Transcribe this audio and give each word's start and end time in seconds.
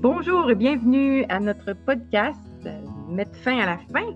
Bonjour 0.00 0.48
et 0.48 0.54
bienvenue 0.54 1.24
à 1.28 1.40
notre 1.40 1.72
podcast 1.72 2.38
euh, 2.66 2.80
Mettre 3.08 3.34
fin 3.38 3.58
à 3.58 3.66
la 3.66 3.78
fin. 3.92 4.14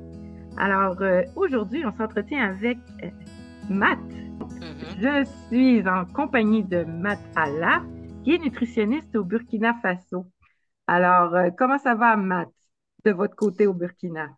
Alors 0.56 1.02
euh, 1.02 1.24
aujourd'hui, 1.34 1.84
on 1.84 1.90
s'entretient 1.96 2.54
avec 2.54 2.78
euh, 3.02 3.10
Matt. 3.68 3.98
Mhm. 3.98 5.00
Je 5.00 5.28
suis 5.48 5.88
en 5.88 6.04
compagnie 6.04 6.62
de 6.62 6.84
Matt 6.84 7.18
Allah, 7.34 7.82
qui 8.22 8.34
est 8.34 8.38
nutritionniste 8.38 9.16
au 9.16 9.24
Burkina 9.24 9.74
Faso. 9.82 10.26
Alors, 10.86 11.34
euh, 11.34 11.50
comment 11.58 11.80
ça 11.80 11.96
va, 11.96 12.16
Matt, 12.16 12.48
de 13.04 13.10
votre 13.10 13.34
côté 13.34 13.66
au 13.66 13.74
Burkina? 13.74 14.28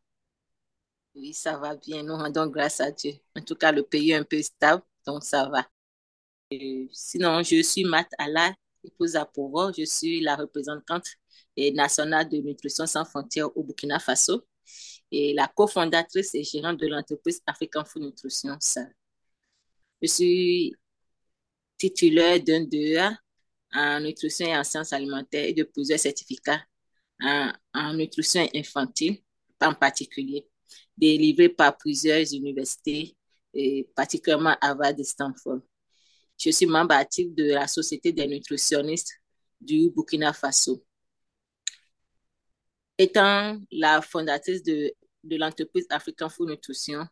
Oui, 1.15 1.35
ça 1.35 1.59
va 1.59 1.77
bien. 1.77 2.05
Nous 2.05 2.17
rendons 2.17 2.47
grâce 2.47 2.81
à 2.81 2.91
Dieu. 2.91 3.13
En 3.37 3.43
tout 3.43 3.55
cas, 3.55 3.71
le 3.71 3.83
pays 3.83 4.13
est 4.13 4.17
un 4.17 4.25
peu 4.25 4.41
stable, 4.41 4.83
donc 5.07 5.23
ça 5.23 5.47
va. 5.51 5.67
Sinon, 6.91 7.43
je 7.43 7.63
suis 7.63 7.85
Matt 7.85 8.09
Allah, 8.17 8.55
épouse 8.83 9.15
à 9.17 9.27
Pouvor. 9.27 9.73
Je 9.77 9.85
suis 9.85 10.21
la 10.21 10.37
représentante 10.37 11.05
et 11.57 11.73
nationale 11.73 12.29
de 12.29 12.39
Nutrition 12.39 12.87
sans 12.87 13.05
frontières 13.05 13.57
au 13.57 13.63
Burkina 13.63 13.99
Faso 13.99 14.45
et 15.11 15.35
la 15.35 15.49
cofondatrice 15.49 16.35
et 16.35 16.43
gérante 16.45 16.81
de 16.81 16.87
l'entreprise 16.87 17.41
African 17.47 17.85
Food 17.85 18.03
Nutrition. 18.03 18.59
Je 20.03 20.07
suis 20.09 20.75
titulaire 21.79 22.43
d'un 22.43 22.65
DEA 22.65 23.17
en 23.75 24.01
nutrition 24.01 24.47
et 24.47 24.57
en 24.57 24.65
sciences 24.65 24.93
alimentaires 24.93 25.45
et 25.45 25.53
de 25.53 25.65
plusieurs 25.65 25.99
certificats 25.99 26.63
en, 27.21 27.53
en 27.75 27.95
nutrition 27.95 28.47
infantile 28.55 29.19
en 29.61 29.75
particulier, 29.75 30.47
délivrés 30.97 31.49
par 31.49 31.77
plusieurs 31.77 32.33
universités, 32.35 33.17
et 33.55 33.89
particulièrement 33.95 34.57
Harvard 34.61 34.99
et 34.99 35.05
Stanford. 35.05 35.61
Je 36.37 36.51
suis 36.51 36.67
membre 36.67 36.95
actif 36.95 37.33
de 37.35 37.53
la 37.53 37.67
Société 37.67 38.13
des 38.13 38.27
nutritionnistes 38.27 39.13
du 39.61 39.91
Burkina 39.91 40.33
Faso. 40.33 40.85
Étant 42.99 43.59
la 43.73 44.01
fondatrice 44.03 44.63
de, 44.63 44.93
de 45.25 45.37
l'entreprise 45.37 45.87
African 45.91 46.29
Food 46.29 46.51
Nutrition, 46.51 47.07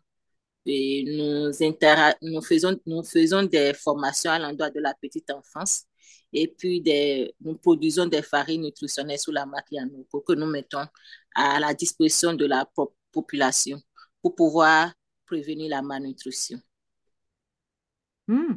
nous, 0.65 1.51
nous, 2.23 2.43
faisons, 2.43 2.81
nous 2.87 3.03
faisons 3.03 3.43
des 3.43 3.75
formations 3.75 4.31
à 4.31 4.39
l'endroit 4.39 4.71
de 4.71 4.81
la 4.81 4.95
petite 4.95 5.31
enfance 5.31 5.87
et 6.33 6.49
puis 6.49 6.83
nous 7.41 7.57
produisons 7.57 8.07
des 8.07 8.23
farines 8.23 8.63
nutritionnelles 8.63 9.19
sous 9.19 9.33
la 9.33 9.45
marque 9.45 9.73
Yanoko 9.73 10.21
que 10.21 10.35
nous 10.35 10.47
mettons 10.47 10.87
à 11.35 11.59
la 11.59 11.75
disposition 11.75 12.35
de 12.35 12.47
la 12.47 12.65
po- 12.65 12.95
population 13.11 13.81
pour 14.23 14.35
pouvoir 14.37 14.93
prévenir 15.27 15.69
la 15.71 15.83
malnutrition. 15.83 16.61
Hmm. 18.29 18.55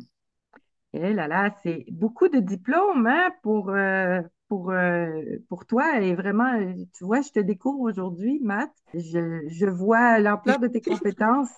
Eh 0.98 1.14
là 1.14 1.28
là, 1.28 1.54
c'est 1.62 1.86
beaucoup 1.92 2.30
de 2.30 2.40
diplômes 2.40 3.06
hein, 3.06 3.32
pour, 3.44 3.70
euh, 3.70 4.22
pour, 4.48 4.72
euh, 4.72 5.22
pour 5.50 5.66
toi. 5.66 6.00
Et 6.02 6.16
vraiment, 6.16 6.54
tu 6.98 7.04
vois, 7.04 7.22
je 7.22 7.32
te 7.32 7.40
découvre 7.42 7.82
aujourd'hui, 7.82 8.40
Matt. 8.42 8.72
Je, 8.94 9.44
je 9.50 9.66
vois 9.66 10.20
l'ampleur 10.20 10.60
de 10.60 10.68
tes 10.70 10.82
compétences 10.82 11.52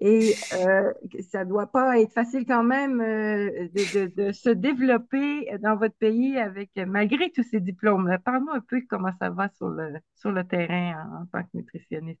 et 0.00 0.34
euh, 0.54 0.92
ça 1.30 1.44
doit 1.44 1.68
pas 1.68 2.00
être 2.00 2.12
facile 2.12 2.44
quand 2.44 2.64
même 2.64 2.98
de, 2.98 3.84
de, 3.92 4.06
de 4.26 4.32
se 4.32 4.50
développer 4.50 5.46
dans 5.60 5.76
votre 5.76 5.94
pays 5.94 6.36
avec 6.38 6.70
malgré 6.76 7.30
tous 7.30 7.44
ces 7.44 7.60
diplômes. 7.60 8.18
Parle-moi 8.24 8.56
un 8.56 8.60
peu 8.62 8.82
comment 8.90 9.12
ça 9.20 9.30
va 9.30 9.48
sur 9.50 9.68
le, 9.68 9.94
sur 10.16 10.32
le 10.32 10.42
terrain 10.44 10.94
en, 11.20 11.22
en 11.22 11.26
tant 11.26 11.44
que 11.44 11.50
nutritionniste. 11.54 12.20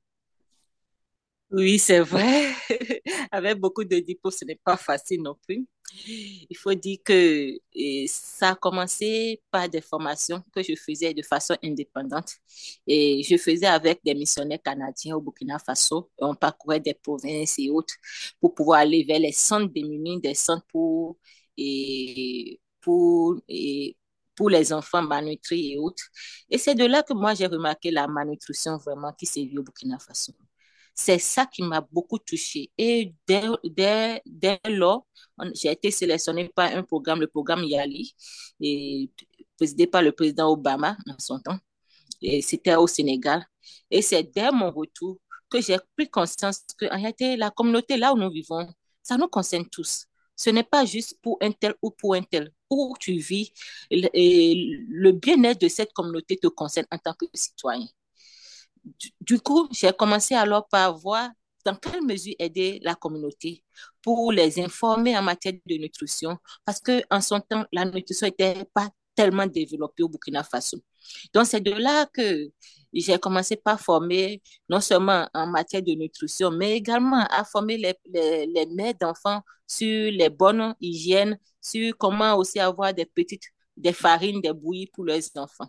Oui, 1.50 1.78
c'est 1.78 2.00
vrai. 2.00 2.52
Avec 3.30 3.58
beaucoup 3.58 3.84
de 3.84 3.98
diplômes, 3.98 4.32
ce 4.32 4.44
n'est 4.46 4.60
pas 4.64 4.76
facile 4.76 5.22
non 5.22 5.36
plus. 5.46 5.66
Il 6.06 6.56
faut 6.56 6.74
dire 6.74 6.98
que 7.04 7.58
ça 8.06 8.50
a 8.50 8.54
commencé 8.54 9.42
par 9.50 9.68
des 9.68 9.80
formations 9.80 10.42
que 10.54 10.62
je 10.62 10.74
faisais 10.74 11.14
de 11.14 11.22
façon 11.22 11.56
indépendante. 11.62 12.32
Et 12.86 13.22
je 13.22 13.36
faisais 13.36 13.66
avec 13.66 14.00
des 14.04 14.14
missionnaires 14.14 14.62
canadiens 14.62 15.16
au 15.16 15.20
Burkina 15.20 15.58
Faso. 15.58 16.10
On 16.18 16.34
parcourait 16.34 16.80
des 16.80 16.94
provinces 16.94 17.58
et 17.58 17.70
autres 17.70 17.94
pour 18.40 18.54
pouvoir 18.54 18.80
aller 18.80 19.04
vers 19.04 19.18
les 19.20 19.32
centres 19.32 19.72
démunis, 19.72 20.20
des 20.20 20.34
centres 20.34 20.66
pour, 20.68 21.18
pour, 22.80 23.42
les 24.50 24.72
enfants 24.72 25.02
malnutris 25.02 25.72
et 25.72 25.78
autres. 25.78 26.04
Et 26.50 26.58
c'est 26.58 26.74
de 26.74 26.84
là 26.84 27.02
que 27.02 27.12
moi, 27.14 27.34
j'ai 27.34 27.46
remarqué 27.46 27.90
la 27.90 28.08
malnutrition 28.08 28.78
vraiment 28.78 29.12
qui 29.12 29.26
sévit 29.26 29.58
au 29.58 29.62
Burkina 29.62 29.98
Faso. 29.98 30.32
C'est 30.94 31.18
ça 31.18 31.46
qui 31.46 31.62
m'a 31.62 31.80
beaucoup 31.80 32.18
touchée. 32.18 32.70
Et 32.78 33.14
dès, 33.26 33.42
dès, 33.64 34.22
dès 34.26 34.60
lors, 34.68 35.06
j'ai 35.54 35.70
été 35.72 35.90
sélectionnée 35.90 36.50
par 36.54 36.70
un 36.74 36.82
programme, 36.82 37.20
le 37.20 37.26
programme 37.28 37.64
YALI, 37.64 38.14
présidé 39.56 39.86
par 39.86 40.02
le 40.02 40.12
président 40.12 40.50
Obama 40.50 40.96
en 41.08 41.14
son 41.18 41.40
temps. 41.40 41.58
Et 42.20 42.42
c'était 42.42 42.76
au 42.76 42.86
Sénégal. 42.86 43.44
Et 43.90 44.02
c'est 44.02 44.22
dès 44.22 44.50
mon 44.52 44.70
retour 44.70 45.18
que 45.50 45.60
j'ai 45.60 45.76
pris 45.96 46.08
conscience 46.08 46.60
que, 46.78 46.86
en 46.86 46.96
réalité, 46.96 47.36
la 47.36 47.50
communauté 47.50 47.96
là 47.96 48.12
où 48.12 48.18
nous 48.18 48.30
vivons, 48.30 48.66
ça 49.02 49.16
nous 49.16 49.28
concerne 49.28 49.68
tous. 49.68 50.06
Ce 50.36 50.50
n'est 50.50 50.62
pas 50.64 50.84
juste 50.84 51.18
pour 51.22 51.38
un 51.42 51.52
tel 51.52 51.74
ou 51.82 51.90
pour 51.90 52.14
un 52.14 52.22
tel. 52.22 52.52
Où 52.70 52.94
tu 52.98 53.14
vis, 53.18 53.52
le 53.90 55.10
bien-être 55.12 55.60
de 55.60 55.68
cette 55.68 55.92
communauté 55.92 56.36
te 56.38 56.46
concerne 56.48 56.86
en 56.90 56.98
tant 56.98 57.14
que 57.14 57.26
citoyen. 57.34 57.86
Du, 59.20 59.40
coup, 59.40 59.68
j'ai 59.72 59.92
commencé 59.92 60.34
alors 60.34 60.66
par 60.68 60.96
voir 60.98 61.30
dans 61.64 61.76
quelle 61.76 62.02
mesure 62.02 62.34
aider 62.38 62.80
la 62.82 62.94
communauté 62.94 63.62
pour 64.02 64.32
les 64.32 64.60
informer 64.60 65.16
en 65.16 65.22
matière 65.22 65.54
de 65.66 65.74
nutrition, 65.76 66.36
parce 66.64 66.80
que 66.80 67.02
en 67.10 67.20
son 67.20 67.40
temps, 67.40 67.64
la 67.72 67.84
nutrition 67.84 68.26
n'était 68.26 68.64
pas 68.74 68.88
tellement 69.14 69.46
développée 69.46 70.02
au 70.02 70.08
Burkina 70.08 70.42
Faso. 70.42 70.78
Donc, 71.32 71.46
c'est 71.46 71.60
de 71.60 71.72
là 71.72 72.06
que 72.06 72.50
j'ai 72.92 73.18
commencé 73.18 73.56
par 73.56 73.80
former, 73.80 74.42
non 74.68 74.80
seulement 74.80 75.28
en 75.34 75.46
matière 75.46 75.82
de 75.82 75.92
nutrition, 75.92 76.50
mais 76.50 76.76
également 76.76 77.24
à 77.30 77.44
former 77.44 77.76
les, 77.78 77.94
les, 78.06 78.46
les 78.46 78.66
mères 78.66 78.94
d'enfants 79.00 79.42
sur 79.66 80.10
les 80.10 80.28
bonnes 80.28 80.74
hygiènes, 80.80 81.38
sur 81.60 81.96
comment 81.98 82.34
aussi 82.36 82.58
avoir 82.58 82.92
des 82.92 83.06
petites, 83.06 83.44
des 83.76 83.92
farines, 83.92 84.40
des 84.40 84.52
bouillies 84.52 84.88
pour 84.92 85.04
leurs 85.04 85.22
enfants. 85.36 85.68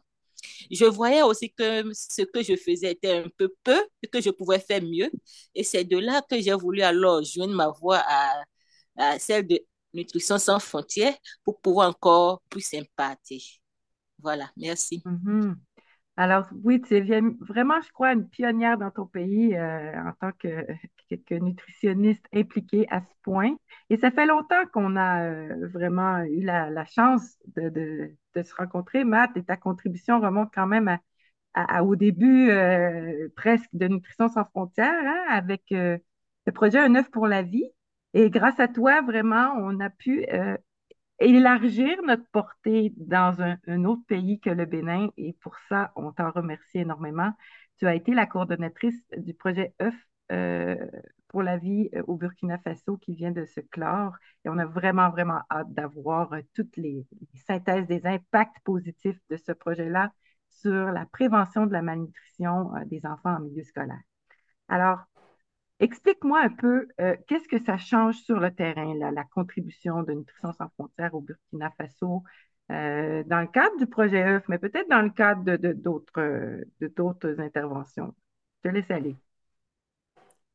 Je 0.72 0.86
voyais 0.86 1.22
aussi 1.22 1.52
que 1.52 1.84
ce 1.94 2.24
que 2.24 2.42
je 2.42 2.56
faisais 2.56 2.92
était 2.92 3.18
un 3.18 3.30
peu 3.38 3.54
peu 3.64 3.81
et 4.02 4.08
que 4.08 4.22
je 4.22 4.30
pouvais 4.30 4.59
faire 4.59 4.81
mieux. 4.81 5.09
Et 5.56 5.64
c'est 5.64 5.84
de 5.84 5.98
là 5.98 6.22
que 6.22 6.40
j'ai 6.40 6.54
voulu 6.54 6.81
alors 6.81 7.24
joindre 7.24 7.54
ma 7.54 7.70
voix 7.70 8.04
à, 8.98 9.20
celle 9.20 9.48
de 9.48 9.59
Nutrition 9.94 10.40
sans 10.40 10.59
frontières 10.59 11.16
pour 11.44 11.59
pouvoir 11.59 11.90
encore 11.90 12.42
plus 12.50 12.74
impacter. 12.74 13.44
Voilà, 14.20 14.50
merci. 14.58 15.04
Mhm. 15.06 15.56
Alors, 16.16 16.46
oui, 16.63 16.79
tu 16.81 16.96
es 16.96 17.01
bien- 17.01 17.34
vraiment, 17.40 17.81
je 17.81 17.91
crois, 17.91 18.13
une 18.13 18.29
pionnière 18.29 18.78
dans 18.78 18.91
ton 18.91 19.07
pays 19.07 19.56
euh, 19.56 19.94
en 20.00 20.12
tant 20.19 20.31
que, 20.40 21.34
nutritionniste 21.40 22.25
impliquée 22.34 22.85
à 22.91 23.01
ce 23.01 23.13
point. 23.24 23.56
Et 23.90 23.97
ça 23.97 24.12
fait 24.12 24.28
longtemps 24.28 24.63
qu'on 24.72 24.96
a 24.96 25.24
euh, 25.25 25.68
vraiment 25.69 26.19
eu 26.24 26.41
la, 26.44 26.85
chance 26.85 27.38
de, 27.56 28.16
se 28.35 28.56
rencontrer, 28.56 29.03
Matt, 29.03 29.35
et 29.38 29.44
ta 29.44 29.57
contribution 29.57 30.19
remonte 30.19 30.51
quand 30.53 30.68
même 30.68 30.97
au 31.81 31.96
début 31.96 32.50
euh, 32.50 33.30
presque 33.35 33.69
de 33.74 33.88
Nutrition 33.88 34.28
sans 34.28 34.45
frontières, 34.45 34.94
hein, 34.94 35.25
avec 35.30 35.63
le 35.72 36.00
projet 36.53 36.80
Un 36.80 36.95
œuf 36.95 37.09
pour 37.12 37.28
la 37.28 37.41
vie. 37.41 37.72
Et 38.13 38.30
grâce 38.30 38.59
à 38.59 38.68
toi, 38.68 39.01
vraiment, 39.01 39.53
on 39.57 39.80
a 39.80 39.90
pu 39.90 40.25
élargir 41.19 42.01
notre 42.03 42.25
portée 42.31 42.94
dans 42.97 43.41
un, 43.41 43.85
autre 43.85 44.03
pays 44.07 44.40
que 44.40 44.50
le 44.50 44.66
Bénin. 44.66 45.09
Et 45.18 45.34
pour 45.41 45.56
ça, 45.69 45.91
on 45.96 46.12
t'en 46.12 46.31
remercie 46.31 46.79
énormément. 46.79 47.31
Tu 47.78 47.88
as 47.88 47.96
été 47.96 48.13
la 48.13 48.25
coordonnatrice 48.25 49.03
du 49.18 49.34
projet 49.34 49.74
œuf 49.81 49.96
euh, 50.31 50.75
pour 51.28 51.44
la 51.44 51.57
vie 51.57 51.90
euh, 51.96 52.03
au 52.07 52.16
Burkina 52.16 52.57
Faso 52.59 52.97
qui 52.97 53.16
vient 53.16 53.31
de 53.31 53.46
se 53.46 53.59
clore. 53.59 54.13
Et 54.46 54.50
on 54.50 54.57
a 54.57 54.66
vraiment, 54.66 55.09
vraiment 55.09 55.41
hâte 55.50 55.74
d'avoir 55.74 56.34
euh, 56.34 56.41
toutes 56.53 56.78
les, 56.78 57.06
les 57.34 57.40
synthèses 57.47 57.88
des 57.88 58.06
impacts 58.06 58.59
positifs 58.63 59.19
de 59.30 59.38
ce 59.38 59.51
projet-là 59.51 60.12
sur 60.50 60.91
la 60.91 61.06
prévention 61.07 61.66
de 61.66 61.74
la 61.74 61.81
malnutrition 61.81 62.71
des 62.86 63.06
enfants 63.06 63.36
en 63.38 63.39
milieu 63.39 63.63
scolaire. 63.63 64.00
Alors, 64.68 65.00
Explique-moi 65.83 66.39
un 66.39 66.50
peu, 66.50 66.88
euh, 67.01 67.18
qu'est-ce 67.27 67.50
que 67.50 67.62
ça 67.62 67.77
change 67.77 68.15
sur 68.21 68.39
le 68.39 68.56
terrain, 68.56 68.94
la 68.95 69.24
contribution 69.25 70.01
de 70.03 70.13
Nutrition 70.13 70.53
sans 70.53 70.69
frontières 70.69 71.13
au 71.13 71.19
Burkina 71.19 71.74
Faso, 71.77 72.24
euh, 72.71 73.21
dans 73.25 73.41
le 73.41 73.47
cadre 73.47 73.77
du 73.77 73.85
projet 73.85 74.24
œuf, 74.24 74.44
mais 74.47 74.59
peut-être 74.59 74.89
dans 74.89 75.01
le 75.01 75.09
cadre 75.09 75.44
de, 75.44 75.74
d'autres, 75.74 76.21
euh, 76.21 76.63
de 76.80 77.41
interventions? 77.41 78.15
Je 78.63 78.69
te 78.69 78.74
laisse 78.74 78.89
aller. 78.89 79.18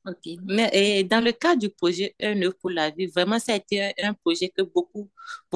Ok. 0.07 0.39
Mais 0.47 1.05
dans 1.05 1.23
le 1.23 1.33
cas 1.33 1.55
du 1.57 1.69
projet 1.69 2.15
Un 2.23 2.41
œuf 2.41 2.55
pour 2.55 2.71
la 2.71 2.89
vie, 2.89 3.09
vraiment, 3.09 3.39
ça 3.39 3.53
a 3.53 3.57
été 3.57 3.93
un, 4.03 4.15
projet 4.15 4.49
que 4.49 4.63
beaucoup, 4.63 5.11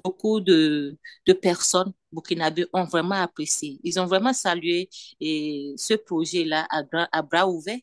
beaucoup 0.05 0.41
de, 0.41 0.99
de 1.27 1.33
personnes 1.33 1.95
burkinabées 2.13 2.67
ont 2.75 2.85
vraiment 2.85 3.15
apprécié. 3.15 3.81
Ils 3.83 3.99
ont 3.99 4.05
vraiment 4.05 4.35
salué 4.35 4.91
ce 5.19 5.95
projet-là 5.95 6.67
à 6.71 7.23
bras 7.23 7.49
ouverts. 7.49 7.79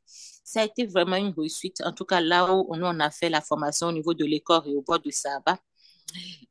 Ça 0.50 0.62
a 0.62 0.66
été 0.66 0.86
vraiment 0.88 1.16
une 1.18 1.31
réussite. 1.38 1.80
En 1.86 1.94
tout 1.94 2.06
cas, 2.06 2.19
là 2.22 2.51
où 2.54 2.75
nous, 2.75 2.86
on 2.86 3.00
a 3.00 3.12
fait 3.12 3.30
la 3.30 3.42
formation 3.42 3.88
au 3.88 3.92
niveau 3.92 4.13
de 4.16 4.25
l'école 4.25 4.63
et 4.68 4.75
au 4.75 4.81
bord 4.81 5.00
de 5.00 5.12
Saba. 5.12 5.60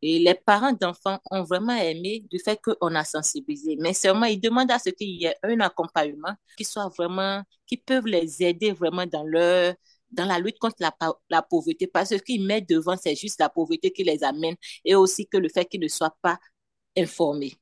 Et 0.02 0.18
les 0.20 0.34
parents 0.34 0.72
d'enfants 0.72 1.18
ont 1.30 1.42
vraiment 1.44 1.74
aimé 1.76 2.24
du 2.30 2.38
fait 2.38 2.60
qu'on 2.62 2.94
a 2.94 3.04
sensibilisé. 3.04 3.76
Mais 3.80 3.94
seulement, 3.94 4.26
ils 4.26 4.40
demandent 4.40 4.70
à 4.70 4.78
ce 4.78 4.90
qu'il 4.90 5.08
y 5.20 5.24
ait 5.26 5.36
un 5.42 5.60
accompagnement 5.60 6.34
qui 6.56 6.64
soit 6.64 6.88
vraiment, 6.96 7.42
qui 7.66 7.76
peuvent 7.76 8.06
les 8.06 8.42
aider 8.42 8.72
vraiment 8.72 9.06
dans 9.06 9.24
leur, 9.24 9.74
dans 10.12 10.26
la 10.26 10.38
lutte 10.38 10.58
contre 10.58 10.76
la, 10.80 10.94
la 11.30 11.42
pauvreté. 11.42 11.86
Parce 11.86 12.10
que 12.10 12.18
ce 12.18 12.22
qu'ils 12.22 12.44
mettent 12.46 12.68
devant, 12.68 12.96
c'est 12.96 13.16
juste 13.16 13.40
la 13.40 13.48
pauvreté 13.48 13.92
qui 13.92 14.04
les 14.04 14.22
amène 14.24 14.56
et 14.84 14.94
aussi 14.94 15.26
que 15.26 15.36
le 15.38 15.48
fait 15.48 15.64
qu'ils 15.66 15.80
ne 15.80 15.88
soient 15.88 16.16
pas 16.22 16.38
informés 16.96 17.54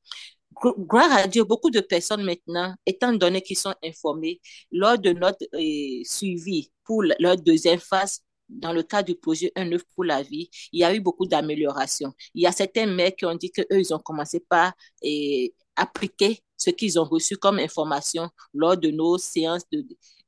gloire 0.61 1.13
à 1.13 1.27
Dieu, 1.27 1.45
beaucoup 1.45 1.71
de 1.71 1.81
personnes 1.81 2.25
maintenant, 2.25 2.75
étant 2.87 3.13
donné 3.13 3.43
qu'ils 3.43 3.59
sont 3.59 3.75
informés, 3.85 4.41
lors 4.73 4.99
de 4.99 5.11
notre 5.13 5.45
euh, 5.55 6.03
suivi 6.05 6.71
pour 6.85 7.03
leur 7.19 7.37
deuxième 7.37 7.79
phase, 7.81 8.21
dans 8.49 8.73
le 8.73 8.83
cadre 8.85 9.07
du 9.07 9.17
projet 9.17 9.51
Un 9.57 9.73
œuf 9.73 9.83
pour 9.95 10.05
la 10.05 10.23
vie, 10.23 10.49
il 10.73 10.81
y 10.81 10.85
a 10.85 10.95
eu 10.95 11.01
beaucoup 11.01 11.27
d'améliorations. 11.27 12.13
Il 12.35 12.43
y 12.43 12.47
a 12.47 12.53
certains 12.53 12.87
maires 12.87 13.15
qui 13.17 13.25
ont 13.27 13.35
dit 13.35 13.51
qu'eux, 13.51 13.67
ils 13.71 13.93
ont 13.93 13.99
commencé 13.99 14.41
par 14.41 14.73
euh, 15.05 15.49
appliquer 15.75 16.41
ce 16.57 16.71
qu'ils 16.71 16.99
ont 16.99 17.05
reçu 17.05 17.37
comme 17.37 17.59
information 17.59 18.31
lors 18.55 18.77
de 18.77 18.91
nos 18.91 19.19
séances 19.19 19.65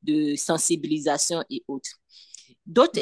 de 0.03 0.35
sensibilisation 0.37 1.45
et 1.49 1.63
autres. 1.69 1.91
D'autres 2.67 3.01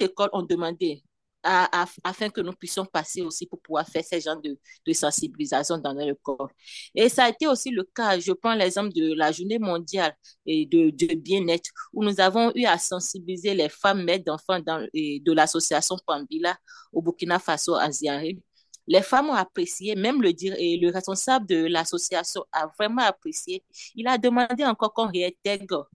écoles 0.00 0.30
ont 0.32 0.42
demandé 0.42 1.02
afin 1.48 2.28
que 2.30 2.40
nous 2.40 2.52
puissions 2.52 2.84
passer 2.84 3.22
aussi 3.22 3.46
pour 3.46 3.60
pouvoir 3.60 3.86
faire 3.86 4.04
ces 4.04 4.20
genres 4.20 4.40
de, 4.40 4.58
sensibilisation 4.92 5.78
dans 5.78 5.94
notre 5.94 6.20
corps. 6.20 6.50
Et 6.94 7.08
ça 7.08 7.24
a 7.24 7.28
été 7.30 7.46
aussi 7.46 7.70
le 7.70 7.84
cas, 7.84 8.18
je 8.18 8.32
prends 8.32 8.54
l'exemple 8.54 8.92
de 8.92 9.14
la 9.14 9.32
journée 9.32 9.58
mondiale 9.58 10.14
de 10.46 11.14
bien-être, 11.14 11.70
où 11.92 12.04
nous 12.04 12.20
avons 12.20 12.52
eu 12.54 12.64
à 12.64 12.78
sensibiliser 12.78 13.54
les 13.54 13.68
femmes 13.68 14.04
mères 14.04 14.20
d'enfants 14.20 14.60
de 14.60 15.32
l'association 15.32 15.96
Pambila 16.06 16.56
au 16.92 17.02
Burkina 17.02 17.38
Faso, 17.38 17.74
à 17.74 17.88
Les 18.86 19.02
femmes 19.02 19.30
ont 19.30 19.34
apprécié, 19.34 19.94
même 19.94 20.22
le, 20.22 20.30
et 20.58 20.78
le 20.78 20.90
responsable 20.90 21.46
de 21.46 21.66
l'association 21.66 22.44
a 22.52 22.66
vraiment 22.78 23.02
apprécié. 23.02 23.64
Il 23.94 24.06
a 24.08 24.18
demandé 24.18 24.64
encore 24.64 24.92
qu'on 24.92 25.08
réintègre 25.08 25.88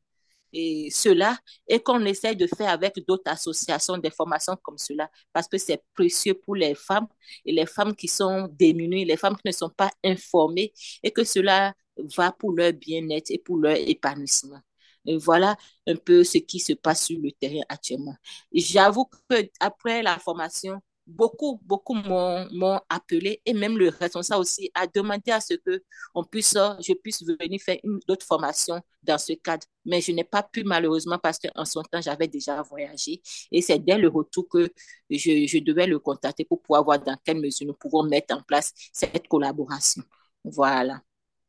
et 0.53 0.89
cela 0.91 1.37
et 1.67 1.79
qu'on 1.79 2.03
essaie 2.05 2.35
de 2.35 2.47
faire 2.47 2.69
avec 2.69 2.93
d'autres 3.07 3.31
associations 3.31 3.97
des 3.97 4.11
formations 4.11 4.55
comme 4.61 4.77
cela 4.77 5.09
parce 5.33 5.47
que 5.47 5.57
c'est 5.57 5.81
précieux 5.93 6.35
pour 6.35 6.55
les 6.55 6.75
femmes 6.75 7.07
et 7.45 7.51
les 7.51 7.65
femmes 7.65 7.95
qui 7.95 8.07
sont 8.07 8.47
démunies, 8.51 9.05
les 9.05 9.17
femmes 9.17 9.35
qui 9.35 9.47
ne 9.47 9.51
sont 9.51 9.69
pas 9.69 9.91
informées 10.03 10.73
et 11.01 11.11
que 11.11 11.23
cela 11.23 11.73
va 12.17 12.31
pour 12.31 12.53
leur 12.53 12.73
bien-être 12.73 13.31
et 13.31 13.39
pour 13.39 13.57
leur 13.57 13.75
épanouissement. 13.77 14.59
Voilà 15.05 15.57
un 15.87 15.95
peu 15.95 16.23
ce 16.23 16.37
qui 16.37 16.59
se 16.59 16.73
passe 16.73 17.05
sur 17.07 17.19
le 17.19 17.31
terrain 17.31 17.61
actuellement. 17.69 18.15
J'avoue 18.53 19.05
que 19.29 19.49
après 19.59 20.01
la 20.01 20.17
formation, 20.19 20.81
beaucoup, 21.05 21.59
beaucoup 21.63 21.93
m'ont 21.93 22.79
appelé 22.89 23.41
et 23.45 23.53
même 23.53 23.77
le 23.77 23.89
responsable 23.89 24.41
aussi 24.41 24.71
a 24.73 24.87
demandé 24.87 25.31
à 25.31 25.39
ce 25.39 25.55
que 25.55 25.83
on 26.15 26.23
puisse, 26.23 26.53
je 26.53 26.93
puisse 26.93 27.23
venir 27.23 27.59
faire 27.61 27.77
une 27.83 27.99
autre 28.07 28.25
formation 28.25 28.81
dans 29.03 29.17
ce 29.17 29.33
cadre. 29.33 29.65
Mais 29.85 30.01
je 30.01 30.11
n'ai 30.11 30.23
pas 30.23 30.43
pu 30.43 30.63
malheureusement 30.63 31.17
parce 31.17 31.39
qu'en 31.39 31.65
son 31.65 31.83
temps, 31.83 32.01
j'avais 32.01 32.27
déjà 32.27 32.61
voyagé 32.61 33.21
et 33.51 33.61
c'est 33.61 33.79
dès 33.79 33.97
le 33.97 34.07
retour 34.07 34.47
que 34.49 34.69
je, 35.09 35.45
je 35.47 35.59
devais 35.59 35.87
le 35.87 35.99
contacter 35.99 36.45
pour 36.45 36.61
pouvoir 36.61 36.83
voir 36.83 36.99
dans 36.99 37.17
quelle 37.23 37.39
mesure 37.39 37.67
nous 37.67 37.73
pouvons 37.73 38.03
mettre 38.03 38.35
en 38.35 38.41
place 38.41 38.73
cette 38.91 39.27
collaboration. 39.27 40.03
Voilà. 40.43 41.01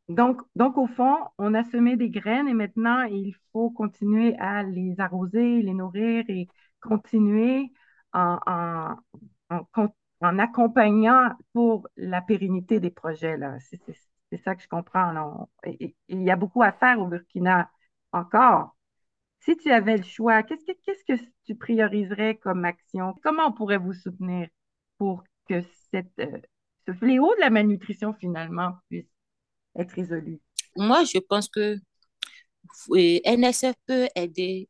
Donc, 0.08 0.42
donc, 0.54 0.76
au 0.76 0.86
fond, 0.86 1.16
on 1.38 1.54
a 1.54 1.64
semé 1.64 1.96
des 1.96 2.10
graines 2.10 2.46
et 2.48 2.52
maintenant, 2.54 3.04
il 3.04 3.34
faut 3.52 3.70
continuer 3.70 4.36
à 4.38 4.62
les 4.62 5.00
arroser, 5.00 5.62
les 5.62 5.72
nourrir 5.72 6.24
et 6.28 6.48
continuer 6.80 7.72
en, 8.12 8.38
en, 8.46 8.96
en, 9.50 10.38
accompagnant 10.38 11.30
pour 11.52 11.88
la 11.96 12.22
pérennité 12.22 12.80
des 12.80 12.90
projets. 12.90 13.36
C'est, 13.60 14.42
ça 14.42 14.54
que 14.54 14.62
je 14.62 14.68
comprends. 14.68 15.48
il 15.64 15.94
y 16.08 16.30
a 16.30 16.36
beaucoup 16.36 16.62
à 16.62 16.72
faire 16.72 17.00
au 17.00 17.06
Burkina 17.06 17.70
encore. 18.12 18.76
Si 19.40 19.56
tu 19.56 19.70
avais 19.70 19.98
le 19.98 20.02
choix, 20.02 20.42
qu'est-ce 20.42 20.64
que, 20.64 20.72
qu'est-ce 20.84 21.04
que 21.04 21.22
tu 21.44 21.54
prioriserais 21.54 22.36
comme 22.36 22.64
action? 22.64 23.14
Comment 23.22 23.48
on 23.48 23.52
pourrait 23.52 23.78
vous 23.78 23.92
soutenir 23.92 24.48
pour 24.96 25.22
que 25.48 25.62
cette, 25.90 26.18
euh, 26.18 26.38
ce 26.86 26.94
fléau 26.94 27.34
de 27.34 27.40
la 27.40 27.50
malnutrition, 27.50 28.14
finalement, 28.14 28.72
puisse 28.88 29.06
être 29.76 29.92
résolu? 29.92 30.40
Moi, 30.76 31.04
je 31.04 31.18
pense 31.18 31.48
que 31.48 31.76
NSF 32.90 33.74
peut 33.86 34.08
aider 34.16 34.68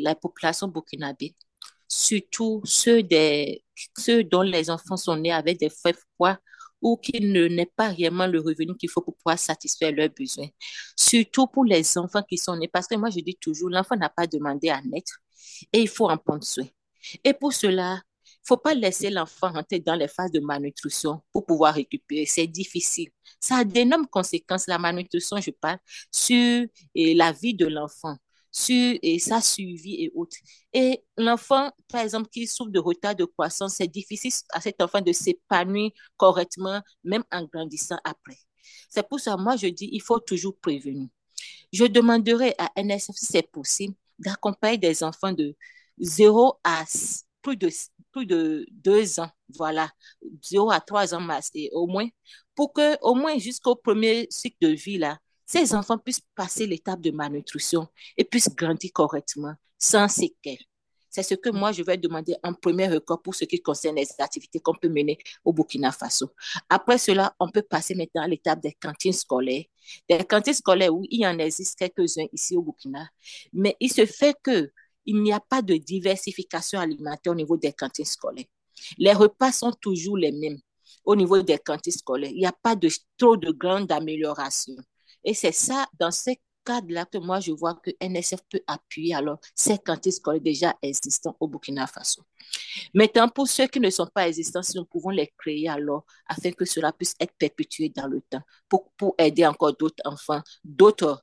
la 0.00 0.14
population 0.14 0.68
burkinabé 0.68 1.34
surtout 1.92 2.62
ceux, 2.64 3.02
des, 3.02 3.61
ceux 3.98 4.24
dont 4.24 4.42
les 4.42 4.70
enfants 4.70 4.96
sont 4.96 5.16
nés 5.16 5.32
avec 5.32 5.58
des 5.58 5.70
faibles 5.70 5.98
poids 6.16 6.38
ou 6.80 6.96
qui 6.96 7.20
ne 7.20 7.46
n'est 7.46 7.70
pas 7.76 7.88
réellement 7.88 8.26
le 8.26 8.40
revenu 8.40 8.76
qu'il 8.76 8.90
faut 8.90 9.02
pour 9.02 9.16
pouvoir 9.16 9.38
satisfaire 9.38 9.92
leurs 9.92 10.10
besoins. 10.10 10.48
Surtout 10.96 11.46
pour 11.46 11.64
les 11.64 11.96
enfants 11.96 12.22
qui 12.22 12.36
sont 12.36 12.56
nés, 12.56 12.68
parce 12.68 12.88
que 12.88 12.96
moi 12.96 13.08
je 13.10 13.20
dis 13.20 13.36
toujours, 13.40 13.70
l'enfant 13.70 13.96
n'a 13.96 14.08
pas 14.08 14.26
demandé 14.26 14.68
à 14.68 14.80
naître 14.82 15.20
et 15.72 15.80
il 15.80 15.88
faut 15.88 16.08
en 16.08 16.16
prendre 16.18 16.42
soin. 16.44 16.66
Et 17.22 17.32
pour 17.34 17.52
cela, 17.52 18.00
il 18.24 18.46
faut 18.48 18.56
pas 18.56 18.74
laisser 18.74 19.10
l'enfant 19.10 19.52
rentrer 19.52 19.78
dans 19.78 19.94
les 19.94 20.08
phases 20.08 20.32
de 20.32 20.40
malnutrition 20.40 21.22
pour 21.32 21.46
pouvoir 21.46 21.74
récupérer. 21.74 22.26
C'est 22.26 22.48
difficile. 22.48 23.10
Ça 23.38 23.58
a 23.58 23.64
d'énormes 23.64 24.08
conséquences, 24.08 24.66
la 24.66 24.78
malnutrition, 24.78 25.40
je 25.40 25.52
parle, 25.52 25.78
sur 26.10 26.66
la 26.96 27.32
vie 27.32 27.54
de 27.54 27.66
l'enfant 27.66 28.16
sur 28.52 28.98
et 29.02 29.18
sa 29.18 29.40
suivi 29.40 30.04
et 30.04 30.12
autres. 30.14 30.36
Et 30.72 31.02
l'enfant, 31.16 31.70
par 31.88 32.02
exemple, 32.02 32.28
qui 32.28 32.46
souffre 32.46 32.70
de 32.70 32.78
retard 32.78 33.16
de 33.16 33.24
croissance, 33.24 33.76
c'est 33.76 33.88
difficile 33.88 34.32
à 34.52 34.60
cet 34.60 34.80
enfant 34.82 35.00
de 35.00 35.10
s'épanouir 35.12 35.90
correctement, 36.18 36.82
même 37.02 37.24
en 37.32 37.44
grandissant 37.44 37.98
après. 38.04 38.36
C'est 38.90 39.08
pour 39.08 39.18
ça, 39.18 39.36
moi, 39.36 39.56
je 39.56 39.66
dis, 39.68 39.88
il 39.90 40.02
faut 40.02 40.20
toujours 40.20 40.56
prévenir. 40.58 41.08
Je 41.72 41.84
demanderai 41.86 42.54
à 42.58 42.70
NSF, 42.76 43.16
si 43.16 43.26
c'est 43.26 43.50
possible, 43.50 43.94
d'accompagner 44.18 44.78
des 44.78 45.02
enfants 45.02 45.32
de 45.32 45.56
0 45.98 46.60
à 46.62 46.84
plus 47.40 47.56
de, 47.56 47.70
plus 48.12 48.26
de 48.26 48.66
2 48.70 49.18
ans, 49.20 49.30
voilà, 49.56 49.90
0 50.42 50.70
à 50.70 50.80
3 50.80 51.14
ans 51.14 51.26
au 51.72 51.86
moins, 51.86 52.08
pour 52.54 52.72
que, 52.72 52.98
au 53.00 53.14
moins 53.14 53.38
jusqu'au 53.38 53.74
premier 53.74 54.26
cycle 54.30 54.58
de 54.60 54.68
vie, 54.68 54.98
là, 54.98 55.18
ces 55.52 55.74
enfants 55.74 55.98
puissent 55.98 56.22
passer 56.34 56.66
l'étape 56.66 57.02
de 57.02 57.10
malnutrition 57.10 57.86
et 58.16 58.24
puissent 58.24 58.54
grandir 58.54 58.90
correctement, 58.94 59.52
sans 59.78 60.08
séquelles. 60.08 60.64
C'est 61.10 61.22
ce 61.22 61.34
que 61.34 61.50
moi, 61.50 61.72
je 61.72 61.82
vais 61.82 61.98
demander 61.98 62.34
en 62.42 62.54
premier 62.54 62.88
record 62.88 63.20
pour 63.20 63.34
ce 63.34 63.44
qui 63.44 63.60
concerne 63.60 63.96
les 63.96 64.08
activités 64.18 64.60
qu'on 64.60 64.74
peut 64.74 64.88
mener 64.88 65.18
au 65.44 65.52
Burkina 65.52 65.92
Faso. 65.92 66.30
Après 66.70 66.96
cela, 66.96 67.36
on 67.38 67.50
peut 67.50 67.60
passer 67.60 67.94
maintenant 67.94 68.22
à 68.22 68.28
l'étape 68.28 68.62
des 68.62 68.72
cantines 68.72 69.12
scolaires. 69.12 69.64
Des 70.08 70.24
cantines 70.24 70.54
scolaires, 70.54 70.94
oui, 70.94 71.06
il 71.10 71.20
y 71.20 71.26
en 71.26 71.38
existe 71.38 71.78
quelques-uns 71.78 72.24
ici 72.32 72.56
au 72.56 72.62
Burkina, 72.62 73.06
mais 73.52 73.76
il 73.78 73.92
se 73.92 74.06
fait 74.06 74.34
que 74.42 74.70
il 75.04 75.20
n'y 75.20 75.34
a 75.34 75.40
pas 75.40 75.60
de 75.60 75.74
diversification 75.74 76.80
alimentaire 76.80 77.32
au 77.32 77.36
niveau 77.36 77.58
des 77.58 77.74
cantines 77.74 78.06
scolaires. 78.06 78.46
Les 78.96 79.12
repas 79.12 79.52
sont 79.52 79.72
toujours 79.72 80.16
les 80.16 80.32
mêmes 80.32 80.60
au 81.04 81.14
niveau 81.14 81.42
des 81.42 81.58
cantines 81.58 81.92
scolaires. 81.92 82.30
Il 82.30 82.38
n'y 82.38 82.46
a 82.46 82.52
pas 82.52 82.74
de 82.74 82.88
trop 83.18 83.36
de 83.36 83.50
grande 83.50 83.92
amélioration. 83.92 84.76
Et 85.24 85.34
c'est 85.34 85.52
ça, 85.52 85.86
dans 85.98 86.10
ces 86.10 86.40
cadres-là, 86.64 87.04
que 87.06 87.18
moi, 87.18 87.40
je 87.40 87.52
vois 87.52 87.74
que 87.74 87.90
NSF 88.00 88.40
peut 88.48 88.62
appuyer 88.66 89.14
alors 89.14 89.38
ces 89.54 89.78
cantines 89.78 90.12
scolaires 90.12 90.40
déjà 90.40 90.74
existants 90.82 91.36
au 91.40 91.48
Burkina 91.48 91.86
Faso. 91.86 92.22
Maintenant, 92.94 93.28
pour 93.28 93.48
ceux 93.48 93.66
qui 93.66 93.80
ne 93.80 93.90
sont 93.90 94.08
pas 94.12 94.28
existants, 94.28 94.60
nous 94.74 94.84
pouvons 94.84 95.10
les 95.10 95.32
créer 95.38 95.68
alors 95.68 96.04
afin 96.26 96.52
que 96.52 96.64
cela 96.64 96.92
puisse 96.92 97.14
être 97.20 97.34
perpétué 97.38 97.88
dans 97.88 98.06
le 98.06 98.20
temps 98.22 98.42
pour, 98.68 98.90
pour 98.96 99.14
aider 99.18 99.46
encore 99.46 99.76
d'autres 99.76 100.02
enfants, 100.04 100.42
d'autres 100.64 101.22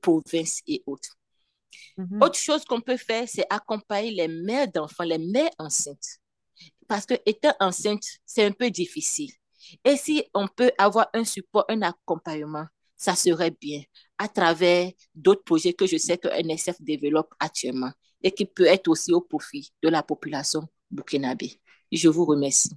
provinces 0.00 0.60
et 0.66 0.82
autres. 0.86 1.16
Mm-hmm. 1.98 2.24
Autre 2.24 2.38
chose 2.38 2.64
qu'on 2.64 2.80
peut 2.80 2.96
faire, 2.96 3.28
c'est 3.28 3.46
accompagner 3.50 4.10
les 4.10 4.28
mères 4.28 4.70
d'enfants, 4.70 5.04
les 5.04 5.18
mères 5.18 5.50
enceintes. 5.58 6.18
Parce 6.88 7.06
que 7.06 7.14
étant 7.26 7.54
enceinte, 7.60 8.04
c'est 8.24 8.44
un 8.44 8.52
peu 8.52 8.70
difficile. 8.70 9.30
Et 9.84 9.96
si 9.96 10.24
on 10.34 10.46
peut 10.46 10.72
avoir 10.78 11.08
un 11.14 11.24
support, 11.24 11.64
un 11.68 11.82
accompagnement, 11.82 12.66
ça 12.96 13.14
serait 13.14 13.54
bien 13.60 13.82
à 14.18 14.28
travers 14.28 14.90
d'autres 15.14 15.44
projets 15.44 15.72
que 15.72 15.86
je 15.86 15.96
sais 15.96 16.18
que 16.18 16.28
NSF 16.28 16.80
développe 16.80 17.34
actuellement 17.40 17.90
et 18.22 18.30
qui 18.30 18.46
peut 18.46 18.66
être 18.66 18.88
aussi 18.88 19.12
au 19.12 19.20
profit 19.20 19.72
de 19.82 19.88
la 19.88 20.02
population 20.02 20.68
burkinabé. 20.90 21.60
Je 21.92 22.08
vous 22.08 22.24
remercie. 22.24 22.76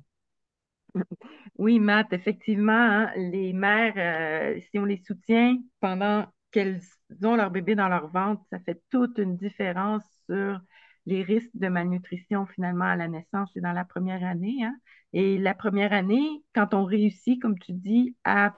Oui, 1.58 1.80
Matt, 1.80 2.14
effectivement, 2.14 2.72
hein, 2.72 3.12
les 3.16 3.52
mères, 3.52 3.94
euh, 3.98 4.60
si 4.70 4.78
on 4.78 4.86
les 4.86 4.98
soutient 4.98 5.58
pendant 5.80 6.26
qu'elles 6.52 6.82
ont 7.24 7.36
leur 7.36 7.50
bébé 7.50 7.74
dans 7.74 7.88
leur 7.88 8.10
ventre, 8.10 8.44
ça 8.52 8.60
fait 8.60 8.80
toute 8.92 9.18
une 9.18 9.38
différence 9.38 10.04
sur 10.30 10.60
les 11.08 11.24
risques 11.24 11.56
de 11.56 11.68
malnutrition 11.68 12.46
finalement 12.46 12.86
à 12.86 12.96
la 12.96 13.08
naissance 13.08 13.50
et 13.56 13.62
dans 13.62 13.72
la 13.72 13.86
première 13.86 14.24
année. 14.24 14.64
Hein. 14.64 14.76
Et 15.14 15.38
la 15.38 15.56
première 15.56 15.94
année, 15.94 16.44
quand 16.54 16.74
on 16.74 16.84
réussit, 16.84 17.42
comme 17.42 17.58
tu 17.58 17.74
dis, 17.74 18.16
à 18.24 18.54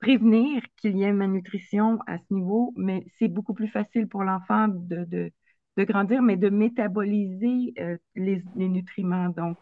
prévenir 0.00 0.62
qu'il 0.76 0.96
y 0.96 1.02
ait 1.02 1.08
une 1.08 1.16
malnutrition 1.16 1.98
à 2.06 2.18
ce 2.18 2.32
niveau, 2.32 2.72
mais 2.76 3.04
c'est 3.18 3.28
beaucoup 3.28 3.54
plus 3.54 3.68
facile 3.68 4.06
pour 4.08 4.22
l'enfant 4.22 4.68
de, 4.68 5.04
de, 5.04 5.32
de, 5.76 5.84
grandir, 5.84 6.22
mais 6.22 6.36
de 6.36 6.48
métaboliser 6.48 7.74
euh, 7.80 7.96
les, 8.14 8.42
les, 8.56 8.68
nutriments. 8.68 9.28
Donc, 9.30 9.58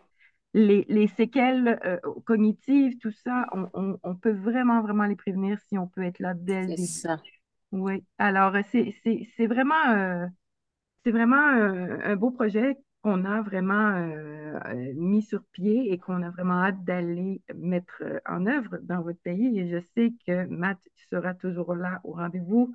les, 0.52 1.08
séquelles 1.16 1.78
euh, 1.84 1.98
cognitives, 2.24 2.98
tout 2.98 3.12
ça, 3.12 3.46
on, 3.52 4.14
peut 4.14 4.32
vraiment, 4.32 4.82
vraiment 4.82 5.04
les 5.04 5.16
prévenir 5.16 5.58
si 5.68 5.78
on 5.78 5.86
peut 5.86 6.02
être 6.02 6.18
là 6.18 6.34
dès 6.34 6.62
le 6.62 6.68
début. 6.68 6.86
ça. 6.86 7.20
Oui, 7.72 8.04
alors 8.18 8.54
c'est 8.70 9.46
vraiment, 9.46 10.28
c'est 11.04 11.10
vraiment 11.10 11.36
un 11.36 12.16
beau 12.16 12.30
projet 12.30 12.76
qu'on 13.06 13.25
a 13.25 13.40
vraiment 13.40 13.94
euh, 13.94 14.58
euh, 14.66 14.92
mis 14.96 15.22
sur 15.22 15.44
pied 15.52 15.92
et 15.92 15.98
qu'on 15.98 16.22
a 16.25 16.30
vraiment 16.30 16.64
hâte 16.64 16.82
d'aller 16.82 17.40
mettre 17.54 18.02
euh, 18.02 18.18
en 18.26 18.46
œuvre 18.48 18.78
dans 18.82 19.00
votre 19.00 19.20
pays. 19.20 19.60
Et 19.60 19.70
je 19.70 19.78
sais 19.94 20.12
que 20.26 20.46
Matt 20.48 20.78
sera 21.08 21.32
toujours 21.32 21.76
là 21.76 22.00
au 22.02 22.14
rendez-vous 22.14 22.75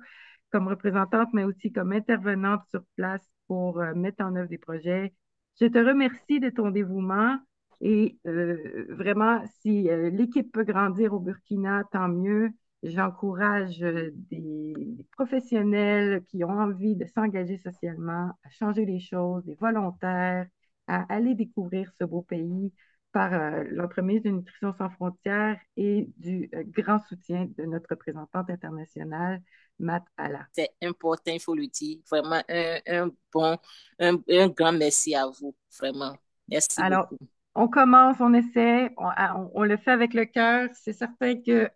comme 0.50 0.68
représentante, 0.68 1.28
mais 1.34 1.44
aussi 1.44 1.70
comme 1.70 1.92
intervenante 1.92 2.62
sur 2.70 2.82
place 2.96 3.20
pour 3.46 3.82
mettre 3.94 4.24
en 4.24 4.34
œuvre 4.34 4.48
des 4.48 4.56
projets. 4.56 5.12
Je 5.60 5.66
te 5.66 5.78
remercie 5.78 6.40
de 6.40 6.48
ton 6.48 6.70
dévouement 6.70 7.38
et 7.82 8.18
vraiment, 8.24 9.42
si 9.60 9.88
l'équipe 10.12 10.52
peut 10.52 10.64
grandir 10.64 11.14
au 11.14 11.20
Burkina, 11.20 11.84
tant 11.90 12.08
mieux. 12.08 12.50
J'encourage 12.82 13.78
des 13.78 14.74
professionnels 15.12 16.24
qui 16.24 16.42
ont 16.42 16.50
envie 16.50 16.96
de 16.96 17.06
s'engager 17.06 17.58
socialement, 17.58 18.32
à 18.44 18.50
changer 18.50 18.84
les 18.84 18.98
choses, 18.98 19.44
des 19.44 19.54
volontaires, 19.54 20.46
à 20.88 21.04
aller 21.14 21.34
découvrir 21.34 21.92
ce 21.98 22.04
beau 22.04 22.22
pays 22.22 22.72
par 23.12 23.32
euh, 23.34 23.64
l'entremise 23.70 24.22
de 24.22 24.30
Nutrition 24.30 24.72
sans 24.76 24.90
frontières 24.90 25.58
et 25.76 26.08
du 26.16 26.50
euh, 26.54 26.64
grand 26.66 26.98
soutien 27.08 27.46
de 27.56 27.64
notre 27.64 27.90
représentante 27.90 28.50
internationale, 28.50 29.40
Matt 29.78 30.02
Alla. 30.16 30.46
C'est 30.52 30.70
important, 30.82 31.30
il 31.32 31.40
faut 31.40 31.54
le 31.54 31.66
dire. 31.66 31.98
Vraiment, 32.10 32.42
un, 32.48 33.10
bon, 33.32 33.58
un, 34.00 34.48
grand 34.48 34.72
merci 34.72 35.14
à 35.14 35.26
vous, 35.26 35.54
vraiment. 35.78 36.16
Merci 36.48 36.80
Alors, 36.80 37.08
on 37.54 37.68
commence, 37.68 38.16
on 38.20 38.32
essaie, 38.32 38.92
on, 38.96 39.10
on 39.54 39.62
le 39.62 39.76
fait 39.76 39.90
avec 39.90 40.14
le 40.14 40.24
cœur. 40.24 40.68
C'est 40.72 40.94
certain 40.94 41.40
que 41.40 41.70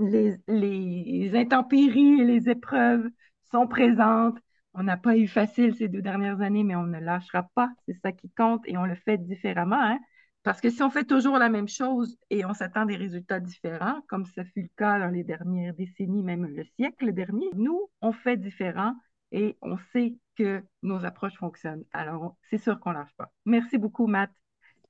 les, 0.00 1.36
intempéries 1.36 2.20
et 2.20 2.24
les 2.24 2.48
épreuves 2.48 3.08
sont 3.50 3.66
présentes. 3.66 4.38
On 4.74 4.82
n'a 4.82 4.96
pas 4.96 5.16
eu 5.16 5.26
facile 5.26 5.74
ces 5.74 5.88
deux 5.88 6.02
dernières 6.02 6.40
années, 6.40 6.64
mais 6.64 6.76
on 6.76 6.84
ne 6.84 7.00
lâchera 7.00 7.48
pas. 7.54 7.70
C'est 7.86 7.98
ça 8.02 8.12
qui 8.12 8.30
compte 8.30 8.62
et 8.66 8.76
on 8.76 8.84
le 8.84 8.94
fait 8.94 9.18
différemment. 9.18 9.80
Hein. 9.80 9.98
Parce 10.42 10.60
que 10.60 10.70
si 10.70 10.82
on 10.82 10.90
fait 10.90 11.04
toujours 11.04 11.38
la 11.38 11.48
même 11.48 11.68
chose 11.68 12.16
et 12.30 12.44
on 12.44 12.54
s'attend 12.54 12.86
des 12.86 12.96
résultats 12.96 13.40
différents, 13.40 14.00
comme 14.08 14.24
ce 14.24 14.42
fut 14.42 14.62
le 14.62 14.70
cas 14.76 14.98
dans 14.98 15.08
les 15.08 15.24
dernières 15.24 15.74
décennies, 15.74 16.22
même 16.22 16.46
le 16.46 16.64
siècle 16.76 17.12
dernier, 17.12 17.50
nous, 17.54 17.90
on 18.00 18.12
fait 18.12 18.36
différent 18.36 18.94
et 19.32 19.58
on 19.60 19.76
sait 19.92 20.14
que 20.36 20.62
nos 20.82 21.04
approches 21.04 21.36
fonctionnent. 21.36 21.84
Alors, 21.92 22.36
c'est 22.48 22.58
sûr 22.58 22.80
qu'on 22.80 22.90
ne 22.90 22.98
lâche 22.98 23.14
pas. 23.16 23.30
Merci 23.44 23.76
beaucoup, 23.76 24.06
Matt. 24.06 24.30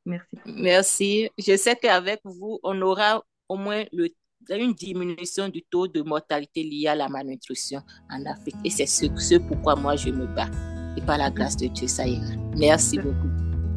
Merci. 0.05 0.38
Merci. 0.47 1.31
Je 1.37 1.57
sais 1.57 1.76
qu'avec 1.76 2.21
vous, 2.25 2.61
on 2.62 2.81
aura 2.81 3.23
au 3.49 3.57
moins 3.57 3.85
le 3.93 4.09
une 4.49 4.73
diminution 4.73 5.49
du 5.49 5.63
taux 5.63 5.87
de 5.87 6.03
mortalité 6.03 6.63
liée 6.63 6.89
à 6.89 6.95
la 6.95 7.09
malnutrition 7.09 7.83
en 8.11 8.25
Afrique. 8.27 8.57
Et 8.65 8.71
c'est 8.71 8.87
ce, 8.87 9.37
pourquoi 9.37 9.77
moi 9.77 9.97
je 9.97 10.11
me 10.11 10.27
bats. 10.27 10.51
Et 10.97 11.03
par 11.03 11.19
la 11.19 11.31
grâce 11.31 11.57
de 11.57 11.69
Dieu, 11.69 11.87
ça 11.87 12.07
ira. 12.07 12.25
Merci 12.57 12.99
beaucoup. 12.99 13.29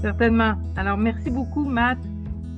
Certainement. 0.01 0.55
Alors, 0.75 0.97
merci 0.97 1.29
beaucoup, 1.29 1.63
Matt. 1.63 1.99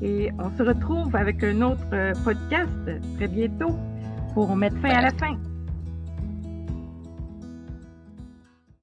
Et 0.02 0.30
on 0.40 0.56
se 0.58 0.64
retrouve 0.64 1.16
avec 1.16 1.44
un 1.44 1.62
autre 1.62 1.86
euh, 1.94 2.14
podcast 2.24 2.70
très 3.18 3.28
bientôt 3.28 3.76
pour 4.34 4.56
mettre 4.56 4.78
fin 4.78 4.90
à 4.90 5.02
la 5.02 5.12
fin. 5.12 5.38